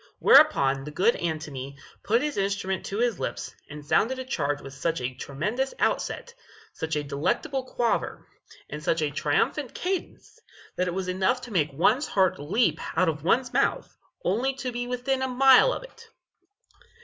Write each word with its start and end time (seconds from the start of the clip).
Whereupon 0.17 0.83
the 0.83 0.89
good 0.89 1.15
Antony 1.17 1.77
put 2.01 2.23
his 2.23 2.35
instrument 2.35 2.83
to 2.87 2.97
his 2.97 3.19
lips, 3.19 3.53
and 3.69 3.85
sounded 3.85 4.17
a 4.17 4.25
charge 4.25 4.59
with 4.59 4.73
such 4.73 4.99
a 4.99 5.13
tremendous 5.13 5.75
outset, 5.77 6.33
such 6.73 6.95
a 6.95 7.03
delectable 7.03 7.63
quaver, 7.65 8.25
and 8.67 8.83
such 8.83 9.03
a 9.03 9.11
triumphant 9.11 9.75
cadence, 9.75 10.39
that 10.75 10.87
it 10.87 10.93
was 10.95 11.07
enough 11.07 11.39
to 11.41 11.51
make 11.53 11.71
one's 11.71 12.07
heart 12.07 12.39
leap 12.39 12.79
out 12.97 13.09
of 13.09 13.23
one's 13.23 13.53
mouth 13.53 13.95
only 14.25 14.55
to 14.55 14.71
be 14.71 14.87
within 14.87 15.21
a 15.21 15.27
mile 15.27 15.71
of 15.71 15.83
it. 15.83 16.09